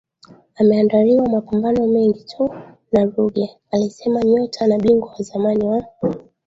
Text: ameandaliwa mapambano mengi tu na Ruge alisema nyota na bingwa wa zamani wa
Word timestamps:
ameandaliwa 0.55 1.29
mapambano 1.29 1.87
mengi 1.87 2.23
tu 2.23 2.49
na 2.91 3.03
Ruge 3.05 3.49
alisema 3.71 4.23
nyota 4.23 4.67
na 4.67 4.77
bingwa 4.77 5.09
wa 5.11 5.21
zamani 5.23 5.63
wa 5.65 5.83